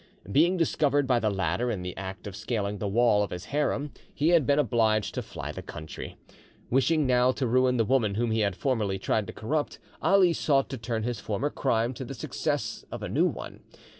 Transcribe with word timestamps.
Being 0.31 0.57
discovered 0.57 1.05
by 1.05 1.19
the 1.19 1.29
latter 1.29 1.69
in 1.69 1.83
the 1.83 1.95
act 1.95 2.25
of 2.25 2.35
scaling 2.35 2.79
the 2.79 2.87
wall 2.87 3.21
of 3.21 3.29
his 3.29 3.45
harem, 3.45 3.91
he 4.11 4.29
had 4.29 4.47
been 4.47 4.57
obliged 4.57 5.13
to 5.13 5.21
fly 5.21 5.51
the 5.51 5.61
country. 5.61 6.15
Wishing 6.71 7.05
now 7.05 7.31
to 7.33 7.45
ruin 7.45 7.77
the 7.77 7.85
woman 7.85 8.15
whom 8.15 8.31
he 8.31 8.39
had 8.39 8.55
formerly 8.55 8.97
tried 8.97 9.27
to 9.27 9.33
corrupt, 9.33 9.77
Ali 10.01 10.33
sought 10.33 10.69
to 10.69 10.77
turn 10.79 11.03
his 11.03 11.19
former 11.19 11.51
crime 11.51 11.93
to 11.93 12.03
the 12.03 12.15
success 12.15 12.83
of 12.91 13.03
a 13.03 13.09
new 13.09 13.27
one. 13.27 13.59